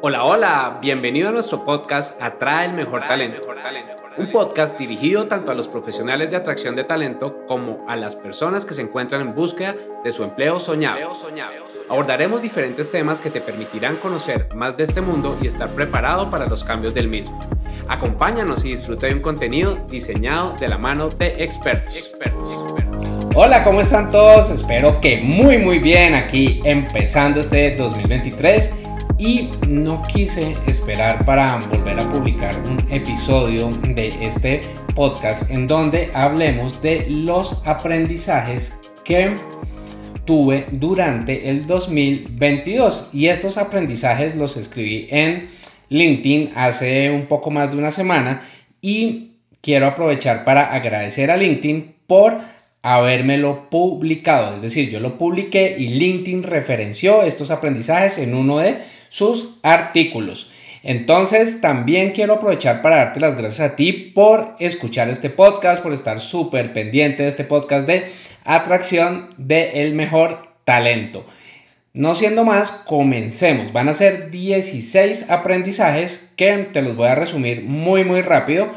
[0.00, 3.42] Hola, hola, bienvenido a nuestro podcast Atrae el Mejor Talento.
[4.16, 8.64] Un podcast dirigido tanto a los profesionales de atracción de talento como a las personas
[8.64, 9.74] que se encuentran en búsqueda
[10.04, 11.00] de su empleo soñado.
[11.88, 16.46] Abordaremos diferentes temas que te permitirán conocer más de este mundo y estar preparado para
[16.46, 17.40] los cambios del mismo.
[17.88, 22.14] Acompáñanos y disfruta de un contenido diseñado de la mano de expertos.
[23.34, 24.48] Hola, ¿cómo están todos?
[24.50, 28.87] Espero que muy muy bien aquí empezando este 2023
[29.18, 34.60] y no quise esperar para volver a publicar un episodio de este
[34.94, 38.72] podcast en donde hablemos de los aprendizajes
[39.04, 39.34] que
[40.24, 45.48] tuve durante el 2022 y estos aprendizajes los escribí en
[45.88, 48.42] LinkedIn hace un poco más de una semana
[48.80, 52.36] y quiero aprovechar para agradecer a LinkedIn por
[52.82, 58.78] habérmelo publicado, es decir, yo lo publiqué y LinkedIn referenció estos aprendizajes en uno de
[59.08, 60.50] sus artículos.
[60.82, 65.92] Entonces, también quiero aprovechar para darte las gracias a ti por escuchar este podcast, por
[65.92, 68.06] estar súper pendiente de este podcast de
[68.44, 71.26] atracción del el mejor talento.
[71.94, 73.72] No siendo más, comencemos.
[73.72, 78.68] Van a ser 16 aprendizajes que te los voy a resumir muy, muy rápido,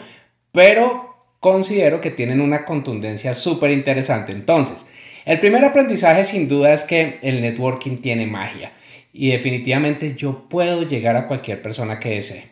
[0.51, 4.31] pero considero que tienen una contundencia súper interesante.
[4.31, 4.87] Entonces,
[5.25, 8.71] el primer aprendizaje sin duda es que el networking tiene magia
[9.13, 12.51] y definitivamente yo puedo llegar a cualquier persona que desee.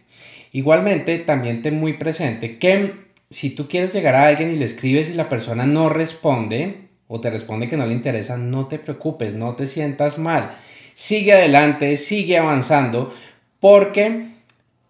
[0.52, 2.94] Igualmente, también ten muy presente que
[3.30, 7.22] si tú quieres llegar a alguien y le escribes y la persona no responde o
[7.22, 10.52] te responde que no le interesa, no te preocupes, no te sientas mal.
[10.94, 13.14] Sigue adelante, sigue avanzando,
[13.60, 14.26] porque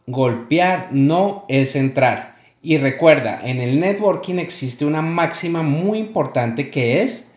[0.08, 2.36] golpear no es entrar.
[2.62, 7.32] Y recuerda, en el networking existe una máxima muy importante que es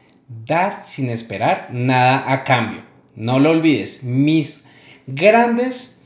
[0.47, 2.92] dar sin esperar nada a cambio.
[3.15, 4.65] No lo olvides, mis
[5.07, 6.01] grandes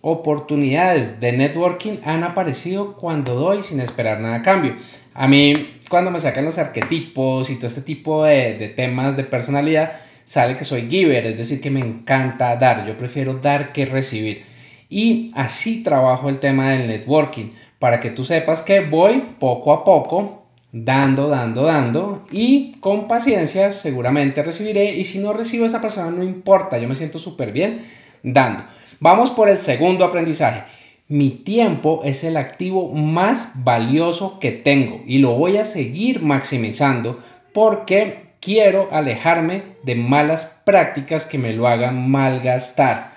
[0.00, 4.74] oportunidades de networking han aparecido cuando doy sin esperar nada a cambio.
[5.14, 9.92] A mí, cuando me sacan los arquetipos y todo este tipo de, temas de personalidad,
[10.24, 12.86] sale que soy giver, es decir, que me encanta dar.
[12.86, 14.42] Yo prefiero dar que recibir.
[14.88, 19.84] Y así trabajo el tema del networking, para que tú sepas que voy poco a
[19.84, 20.41] poco
[20.72, 26.22] dando, dando, dando y con paciencia seguramente recibiré y si no recibo esa persona no
[26.22, 27.80] importa, yo me siento súper bien
[28.22, 28.64] dando.
[28.98, 30.62] Vamos por el segundo aprendizaje.
[31.08, 37.18] Mi tiempo es el activo más valioso que tengo y lo voy a seguir maximizando
[37.52, 43.12] porque quiero alejarme de malas prácticas que me lo hagan malgastar.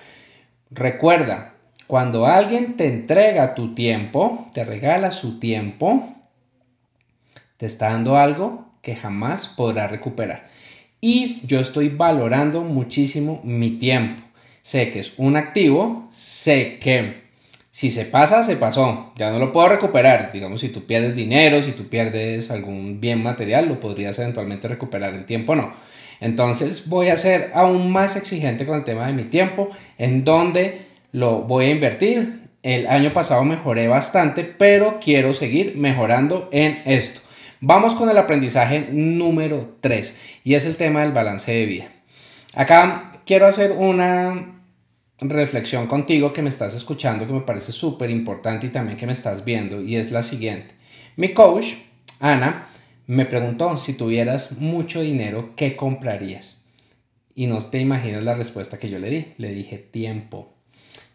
[0.70, 1.54] Recuerda,
[1.86, 6.15] cuando alguien te entrega tu tiempo, te regala su tiempo,
[7.56, 10.44] te está dando algo que jamás podrá recuperar.
[11.00, 14.22] Y yo estoy valorando muchísimo mi tiempo.
[14.62, 17.26] Sé que es un activo, sé que
[17.70, 20.32] si se pasa, se pasó, ya no lo puedo recuperar.
[20.32, 25.14] Digamos, si tú pierdes dinero, si tú pierdes algún bien material, lo podrías eventualmente recuperar,
[25.14, 25.74] el tiempo no.
[26.20, 29.68] Entonces voy a ser aún más exigente con el tema de mi tiempo,
[29.98, 32.40] en donde lo voy a invertir.
[32.62, 37.20] El año pasado mejoré bastante, pero quiero seguir mejorando en esto.
[37.68, 41.88] Vamos con el aprendizaje número 3 y es el tema del balance de vida.
[42.54, 44.62] Acá quiero hacer una
[45.18, 49.14] reflexión contigo que me estás escuchando que me parece súper importante y también que me
[49.14, 50.76] estás viendo y es la siguiente.
[51.16, 51.74] Mi coach,
[52.20, 52.68] Ana,
[53.08, 56.62] me preguntó si tuvieras mucho dinero, ¿qué comprarías?
[57.34, 59.26] Y no te imaginas la respuesta que yo le di.
[59.38, 60.54] Le dije tiempo.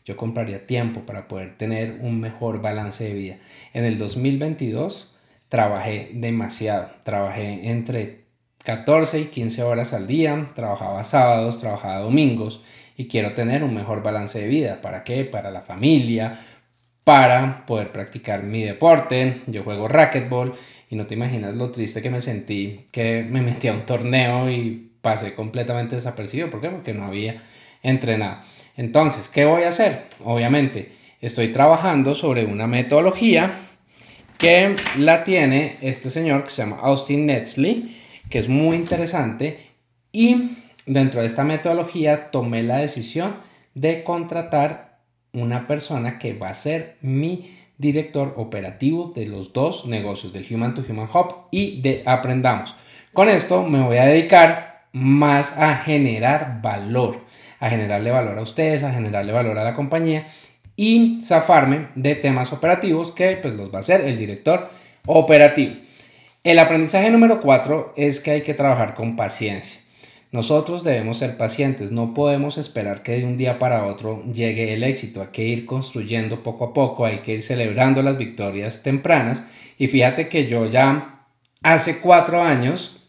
[0.04, 3.38] Yo compraría tiempo para poder tener un mejor balance de vida.
[3.74, 5.12] En el 2022
[5.52, 6.88] trabajé demasiado.
[7.04, 8.22] Trabajé entre
[8.64, 12.64] 14 y 15 horas al día, trabajaba sábados, trabajaba domingos
[12.96, 14.80] y quiero tener un mejor balance de vida.
[14.82, 15.26] ¿Para qué?
[15.26, 16.40] Para la familia,
[17.04, 19.42] para poder practicar mi deporte.
[19.48, 20.54] Yo juego racquetball
[20.90, 24.50] y no te imaginas lo triste que me sentí que me metí a un torneo
[24.50, 26.50] y pasé completamente desapercibido.
[26.50, 26.70] ¿Por qué?
[26.70, 27.44] Porque no había
[27.84, 28.38] entrenado.
[28.78, 30.04] Entonces, ¿qué voy a hacer?
[30.24, 33.52] Obviamente, estoy trabajando sobre una metodología
[34.42, 37.96] que la tiene este señor que se llama Austin Netzley,
[38.28, 39.60] que es muy interesante
[40.12, 40.58] y
[40.88, 43.36] dentro de esta metodología tomé la decisión
[43.76, 44.98] de contratar
[45.32, 50.74] una persona que va a ser mi director operativo de los dos negocios, del Human
[50.74, 52.76] to Human Hub y de Aprendamos.
[53.14, 57.20] Con esto me voy a dedicar más a generar valor,
[57.60, 60.26] a generarle valor a ustedes, a generarle valor a la compañía
[60.76, 64.70] y zafarme de temas operativos que pues los va a hacer el director
[65.06, 65.76] operativo.
[66.44, 69.80] El aprendizaje número cuatro es que hay que trabajar con paciencia.
[70.32, 74.84] Nosotros debemos ser pacientes, no podemos esperar que de un día para otro llegue el
[74.84, 79.44] éxito, hay que ir construyendo poco a poco, hay que ir celebrando las victorias tempranas
[79.78, 81.26] y fíjate que yo ya
[81.62, 83.01] hace cuatro años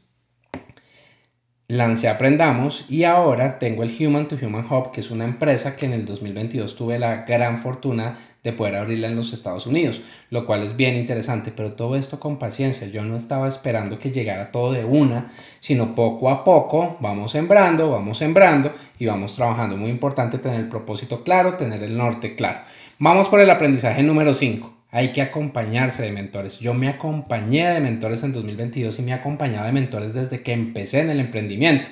[1.73, 5.87] lancé Aprendamos y ahora tengo el Human to Human Hub, que es una empresa que
[5.87, 10.45] en el 2022 tuve la gran fortuna de poder abrirla en los Estados Unidos, lo
[10.45, 12.89] cual es bien interesante, pero todo esto con paciencia.
[12.89, 17.91] Yo no estaba esperando que llegara todo de una, sino poco a poco vamos sembrando,
[17.91, 19.79] vamos sembrando y vamos trabajando.
[19.79, 22.61] Muy importante tener el propósito claro, tener el norte claro.
[22.99, 24.72] Vamos por el aprendizaje número 5.
[24.95, 26.59] Hay que acompañarse de mentores.
[26.59, 30.53] Yo me acompañé de mentores en 2022 y me he acompañado de mentores desde que
[30.53, 31.91] empecé en el emprendimiento.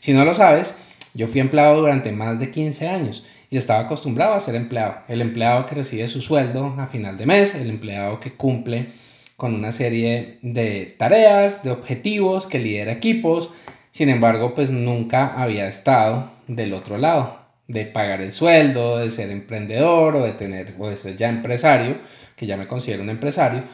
[0.00, 0.74] Si no lo sabes,
[1.14, 4.96] yo fui empleado durante más de 15 años y estaba acostumbrado a ser empleado.
[5.06, 8.88] El empleado que recibe su sueldo a final de mes, el empleado que cumple
[9.36, 13.50] con una serie de tareas, de objetivos, que lidera equipos.
[13.92, 17.38] Sin embargo, pues nunca había estado del otro lado,
[17.68, 21.98] de pagar el sueldo, de ser emprendedor o de tener, o ya empresario,
[22.40, 23.64] que ya me considero un empresario.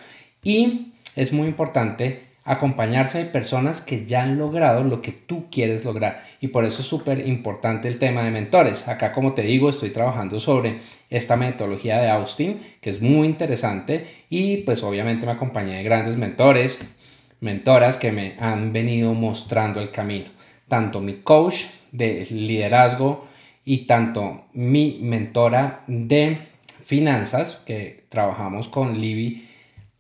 [0.43, 5.85] Y es muy importante acompañarse de personas que ya han logrado lo que tú quieres
[5.85, 6.25] lograr.
[6.41, 8.89] Y por eso es súper importante el tema de mentores.
[8.89, 10.79] Acá, como te digo, estoy trabajando sobre
[11.09, 14.05] esta metodología de Austin, que es muy interesante.
[14.31, 16.77] Y pues obviamente me acompañé de grandes mentores,
[17.39, 20.27] mentoras que me han venido mostrando el camino.
[20.67, 23.29] Tanto mi coach de liderazgo
[23.65, 26.39] y tanto mi mentora de
[26.87, 29.49] finanzas, que trabajamos con Libby,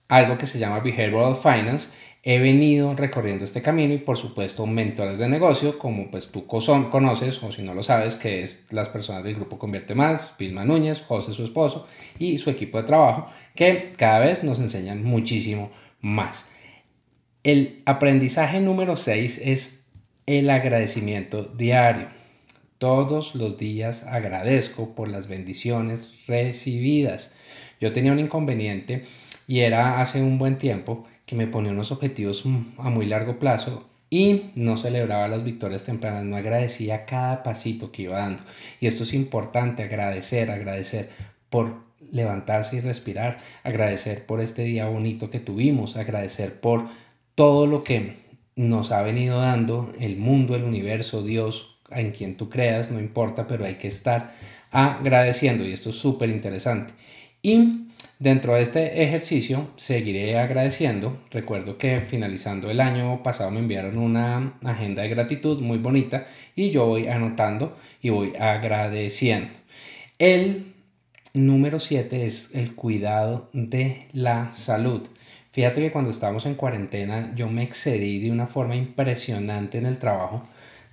[0.08, 1.90] algo que se llama Behavioral Finance
[2.28, 7.40] he venido recorriendo este camino y por supuesto mentores de negocio como pues tú conoces
[7.40, 11.02] o si no lo sabes que es las personas del grupo Convierte Más, Vilma Núñez,
[11.02, 11.86] José su esposo
[12.18, 16.50] y su equipo de trabajo que cada vez nos enseñan muchísimo más.
[17.44, 19.86] El aprendizaje número 6 es
[20.26, 22.08] el agradecimiento diario.
[22.78, 27.32] Todos los días agradezco por las bendiciones recibidas.
[27.80, 29.02] Yo tenía un inconveniente
[29.48, 32.44] y era hace un buen tiempo que me ponía unos objetivos
[32.76, 38.02] a muy largo plazo y no celebraba las victorias tempranas, no agradecía cada pasito que
[38.02, 38.42] iba dando.
[38.78, 41.08] Y esto es importante, agradecer, agradecer
[41.48, 41.76] por
[42.12, 46.86] levantarse y respirar, agradecer por este día bonito que tuvimos, agradecer por
[47.34, 48.16] todo lo que
[48.54, 53.46] nos ha venido dando el mundo, el universo, Dios, en quien tú creas, no importa,
[53.46, 54.34] pero hay que estar
[54.70, 56.92] agradeciendo y esto es súper interesante.
[57.42, 57.86] Y
[58.18, 61.20] Dentro de este ejercicio seguiré agradeciendo.
[61.30, 66.70] Recuerdo que finalizando el año pasado me enviaron una agenda de gratitud muy bonita y
[66.70, 69.50] yo voy anotando y voy agradeciendo.
[70.18, 70.72] El
[71.34, 75.06] número 7 es el cuidado de la salud.
[75.52, 79.98] Fíjate que cuando estábamos en cuarentena yo me excedí de una forma impresionante en el
[79.98, 80.42] trabajo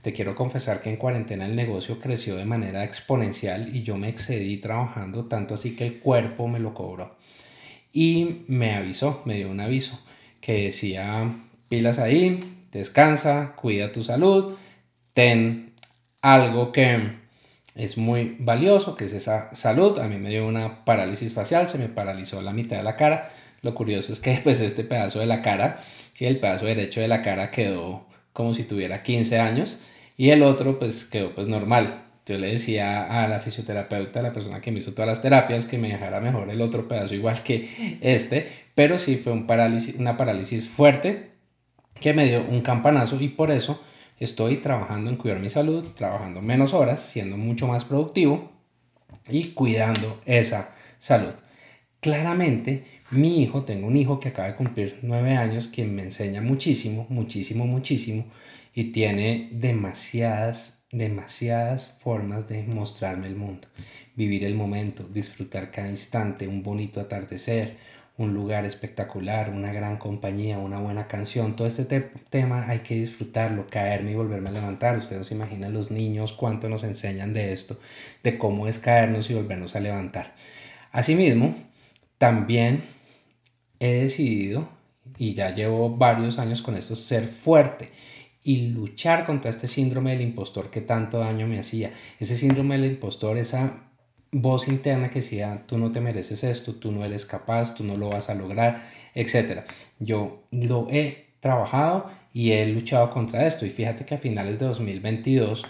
[0.03, 4.09] te quiero confesar que en cuarentena el negocio creció de manera exponencial y yo me
[4.09, 7.15] excedí trabajando tanto así que el cuerpo me lo cobró.
[7.93, 9.97] Y me avisó, me dio un aviso
[10.41, 11.33] que decía
[11.69, 14.55] pilas ahí, descansa, cuida tu salud,
[15.13, 15.71] ten
[16.21, 17.13] algo que
[17.75, 19.99] es muy valioso, que es esa salud.
[19.99, 23.31] A mí me dio una parálisis facial, se me paralizó la mitad de la cara.
[23.61, 25.77] Lo curioso es que pues este pedazo de la cara,
[26.11, 29.79] si el pedazo derecho de la cara quedó como si tuviera 15 años
[30.17, 32.01] y el otro pues quedó pues normal.
[32.25, 35.65] Yo le decía a la fisioterapeuta, a la persona que me hizo todas las terapias,
[35.65, 39.95] que me dejara mejor el otro pedazo igual que este, pero sí fue un parálisis,
[39.95, 41.31] una parálisis fuerte
[41.99, 43.81] que me dio un campanazo y por eso
[44.19, 48.51] estoy trabajando en cuidar mi salud, trabajando menos horas, siendo mucho más productivo
[49.29, 51.33] y cuidando esa salud.
[51.99, 56.41] Claramente, mi hijo, tengo un hijo que acaba de cumplir nueve años, quien me enseña
[56.41, 58.25] muchísimo, muchísimo, muchísimo
[58.73, 63.67] y tiene demasiadas, demasiadas formas de mostrarme el mundo.
[64.15, 67.77] Vivir el momento, disfrutar cada instante, un bonito atardecer,
[68.17, 71.55] un lugar espectacular, una gran compañía, una buena canción.
[71.55, 71.85] Todo este
[72.29, 74.97] tema hay que disfrutarlo, caerme y volverme a levantar.
[74.97, 77.79] Ustedes se imaginan los niños cuánto nos enseñan de esto,
[78.23, 80.33] de cómo es caernos y volvernos a levantar.
[80.91, 81.55] Asimismo,
[82.19, 82.83] también
[83.79, 84.69] he decidido,
[85.17, 87.89] y ya llevo varios años con esto, ser fuerte
[88.43, 91.91] y luchar contra este síndrome del impostor que tanto daño me hacía.
[92.19, 93.83] Ese síndrome del impostor, esa
[94.31, 97.95] voz interna que decía, tú no te mereces esto, tú no eres capaz, tú no
[97.95, 98.83] lo vas a lograr,
[99.15, 99.61] etc.
[99.99, 103.65] Yo lo he trabajado y he luchado contra esto.
[103.65, 105.63] Y fíjate que a finales de 2022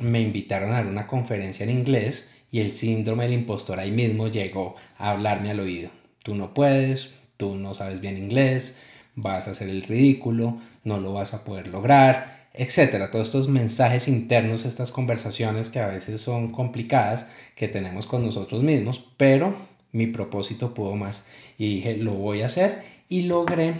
[0.00, 4.28] me invitaron a dar una conferencia en inglés y el síndrome del impostor ahí mismo
[4.28, 5.90] llegó a hablarme al oído.
[6.22, 8.78] Tú no puedes, tú no sabes bien inglés,
[9.16, 13.10] vas a hacer el ridículo, no lo vas a poder lograr, etcétera.
[13.10, 18.62] Todos estos mensajes internos, estas conversaciones que a veces son complicadas que tenemos con nosotros
[18.62, 19.54] mismos, pero
[19.92, 21.24] mi propósito pudo más
[21.58, 23.74] y dije, lo voy a hacer y logré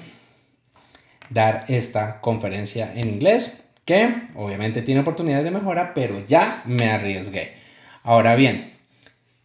[1.31, 7.55] dar esta conferencia en inglés que obviamente tiene oportunidades de mejora, pero ya me arriesgué.
[8.02, 8.71] Ahora bien,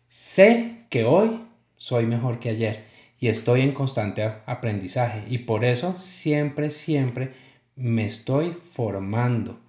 [0.08, 1.42] sé que hoy
[1.78, 2.86] soy mejor que ayer
[3.22, 7.32] y estoy en constante aprendizaje y por eso siempre, siempre
[7.76, 9.60] me estoy formando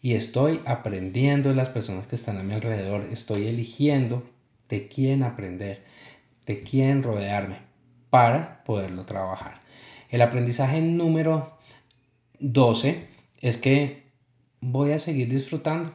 [0.00, 4.22] y estoy aprendiendo de las personas que están a mi alrededor, estoy eligiendo
[4.70, 5.84] de quién aprender,
[6.46, 7.58] de quién rodearme
[8.08, 9.60] para poderlo trabajar.
[10.08, 11.58] El aprendizaje número
[12.40, 13.06] 12
[13.42, 14.04] es que
[14.62, 15.90] voy a seguir disfrutando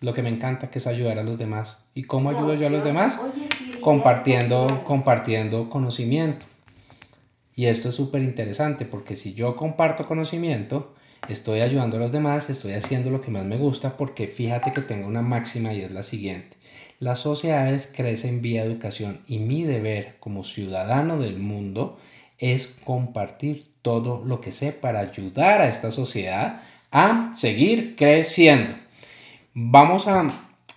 [0.00, 1.84] lo que me encanta, que es ayudar a los demás.
[1.94, 3.20] ¿Y cómo ayudo yo a los demás?
[3.84, 6.46] Compartiendo, compartiendo conocimiento.
[7.54, 10.94] Y esto es súper interesante porque si yo comparto conocimiento,
[11.28, 14.80] estoy ayudando a los demás, estoy haciendo lo que más me gusta porque fíjate que
[14.80, 16.56] tengo una máxima y es la siguiente.
[16.98, 21.98] Las sociedades crecen vía educación y mi deber como ciudadano del mundo
[22.38, 28.74] es compartir todo lo que sé para ayudar a esta sociedad a seguir creciendo.
[29.52, 30.26] Vamos a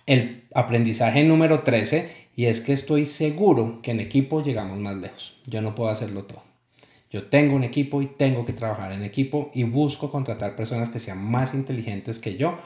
[0.04, 5.40] el aprendizaje número 13 y es que estoy seguro que en equipo llegamos más lejos.
[5.46, 6.44] Yo no puedo hacerlo todo.
[7.10, 11.00] Yo tengo un equipo y tengo que trabajar en equipo y busco contratar personas que
[11.00, 12.56] sean más inteligentes que yo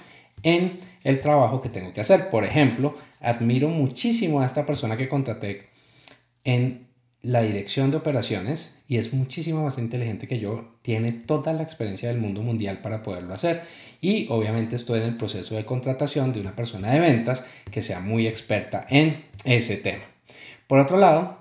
[0.43, 2.29] en el trabajo que tengo que hacer.
[2.29, 5.71] Por ejemplo, admiro muchísimo a esta persona que contraté
[6.45, 6.89] en
[7.23, 12.09] la dirección de operaciones y es muchísimo más inteligente que yo, tiene toda la experiencia
[12.09, 13.63] del mundo mundial para poderlo hacer
[14.01, 18.01] y obviamente estoy en el proceso de contratación de una persona de ventas que sea
[18.01, 20.03] muy experta en ese tema.
[20.67, 21.39] Por otro lado,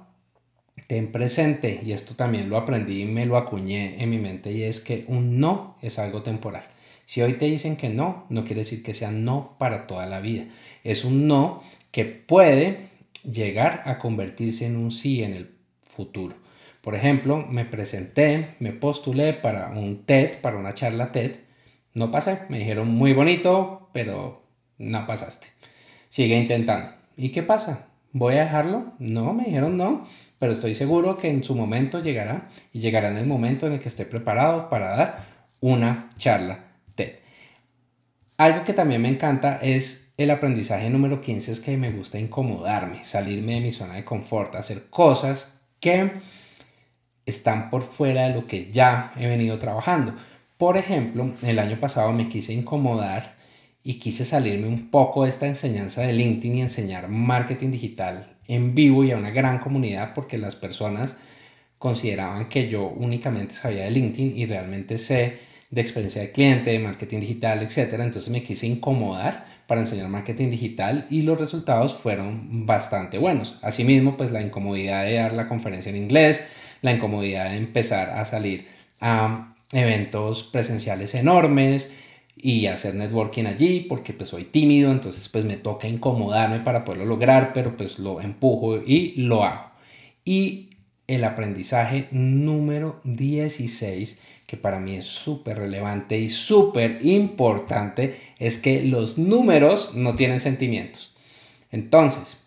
[0.88, 4.64] ten presente, y esto también lo aprendí y me lo acuñé en mi mente, y
[4.64, 6.64] es que un no es algo temporal.
[7.06, 10.22] Si hoy te dicen que no, no quiere decir que sea no para toda la
[10.22, 10.46] vida.
[10.84, 11.62] Es un no
[11.92, 12.88] que puede
[13.24, 15.61] llegar a convertirse en un sí en el
[16.02, 16.36] futuro.
[16.82, 21.36] Por ejemplo, me presenté, me postulé para un TED, para una charla TED.
[21.94, 24.42] No pasé, me dijeron muy bonito, pero
[24.80, 25.48] no pasaste.
[26.10, 26.92] Sigue intentando.
[27.16, 27.86] ¿Y qué pasa?
[28.14, 28.94] ¿Voy a dejarlo?
[28.98, 30.04] No, me dijeron no,
[30.40, 33.80] pero estoy seguro que en su momento llegará y llegará en el momento en el
[33.80, 35.26] que esté preparado para dar
[35.60, 36.64] una charla
[36.96, 37.14] TED.
[38.38, 43.04] Algo que también me encanta es el aprendizaje número 15, es que me gusta incomodarme,
[43.04, 46.12] salirme de mi zona de confort, hacer cosas que
[47.26, 50.14] están por fuera de lo que ya he venido trabajando.
[50.58, 53.36] Por ejemplo, el año pasado me quise incomodar
[53.84, 58.76] y quise salirme un poco de esta enseñanza de LinkedIn y enseñar marketing digital en
[58.76, 61.18] vivo y a una gran comunidad porque las personas
[61.80, 65.40] consideraban que yo únicamente sabía de LinkedIn y realmente sé
[65.72, 67.94] de experiencia de cliente, de marketing digital, etc.
[67.94, 73.58] Entonces me quise incomodar para enseñar marketing digital y los resultados fueron bastante buenos.
[73.62, 76.46] Asimismo, pues la incomodidad de dar la conferencia en inglés,
[76.82, 78.68] la incomodidad de empezar a salir
[79.00, 81.90] a eventos presenciales enormes,
[82.42, 87.06] y hacer networking allí porque pues soy tímido, entonces pues me toca incomodarme para poderlo
[87.06, 89.70] lograr, pero pues lo empujo y lo hago.
[90.26, 90.72] Y
[91.08, 94.18] el aprendizaje número 16,
[94.52, 100.42] que para mí es súper relevante y súper importante, es que los números no tienen
[100.42, 101.16] sentimientos.
[101.72, 102.44] Entonces,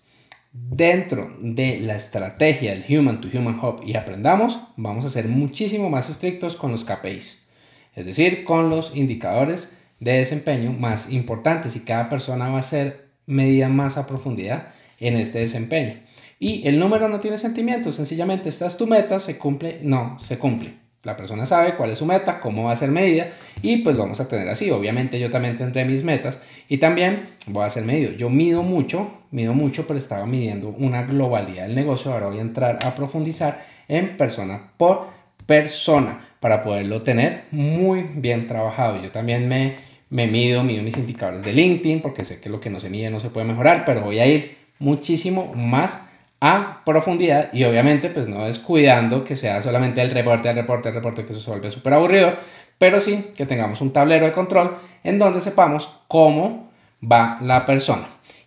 [0.53, 5.89] dentro de la estrategia del Human to Human Hub y aprendamos, vamos a ser muchísimo
[5.89, 7.49] más estrictos con los KPIs,
[7.95, 13.09] es decir, con los indicadores de desempeño más importantes y cada persona va a ser
[13.25, 16.01] medida más a profundidad en este desempeño.
[16.39, 20.37] Y el número no tiene sentimientos, sencillamente esta es tu meta, se cumple, no, se
[20.37, 20.84] cumple.
[21.05, 23.29] La persona sabe cuál es su meta, cómo va a ser medida
[23.63, 24.71] y pues vamos a tener así.
[24.71, 28.13] Obviamente yo también tendré mis metas y también voy a ser medido.
[28.13, 32.13] Yo mido mucho, mido mucho, pero estaba midiendo una globalidad del negocio.
[32.13, 35.09] Ahora voy a entrar a profundizar en persona por
[35.47, 39.03] persona para poderlo tener muy bien trabajado.
[39.03, 42.71] Yo también me me mido, mido mis indicadores de LinkedIn porque sé que lo que
[42.71, 46.07] no se mide no se puede mejorar, pero voy a ir muchísimo más
[46.41, 50.95] a profundidad y obviamente pues no descuidando que sea solamente el reporte, el reporte, el
[50.95, 52.35] reporte, que eso se vuelve súper aburrido,
[52.79, 56.71] pero sí que tengamos un tablero de control en donde sepamos cómo
[57.03, 58.07] va la persona.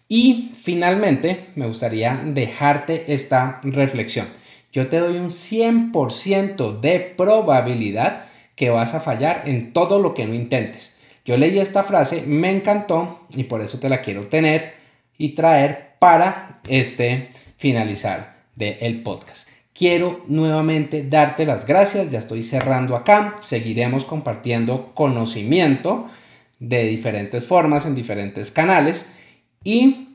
[0.10, 4.28] Y finalmente me gustaría dejarte esta reflexión.
[4.72, 8.26] Yo te doy un 100% de probabilidad
[8.56, 11.00] que vas a fallar en todo lo que no intentes.
[11.26, 14.74] Yo leí esta frase, me encantó y por eso te la quiero tener
[15.18, 19.50] y traer para este finalizar del podcast.
[19.74, 26.08] Quiero nuevamente darte las gracias, ya estoy cerrando acá, seguiremos compartiendo conocimiento
[26.60, 29.12] de diferentes formas, en diferentes canales
[29.64, 30.08] y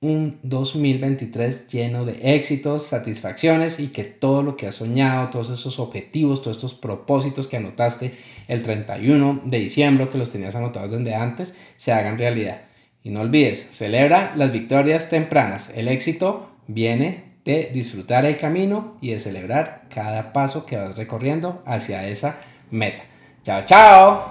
[0.00, 5.80] un 2023 lleno de éxitos, satisfacciones y que todo lo que has soñado, todos esos
[5.80, 8.12] objetivos, todos estos propósitos que anotaste
[8.46, 12.62] el 31 de diciembre, que los tenías anotados desde antes, se hagan realidad.
[13.02, 15.76] Y no olvides, celebra las victorias tempranas.
[15.76, 21.62] El éxito viene de disfrutar el camino y de celebrar cada paso que vas recorriendo
[21.66, 22.36] hacia esa
[22.70, 23.02] meta.
[23.42, 24.30] Chao, chao.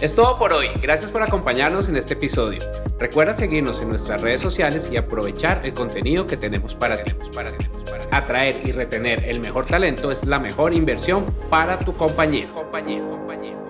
[0.00, 0.68] Es todo por hoy.
[0.82, 2.60] Gracias por acompañarnos en este episodio.
[2.98, 7.12] Recuerda seguirnos en nuestras redes sociales y aprovechar el contenido que tenemos para ti.
[8.10, 12.52] Atraer y retener el mejor talento es la mejor inversión para tu compañía.
[12.52, 13.65] compañía, compañía.